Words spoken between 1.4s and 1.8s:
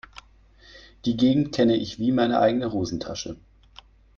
kenne